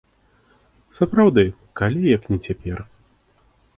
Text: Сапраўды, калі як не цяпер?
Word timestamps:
Сапраўды, 0.99 1.43
калі 1.81 2.01
як 2.15 2.23
не 2.33 2.37
цяпер? 2.47 2.77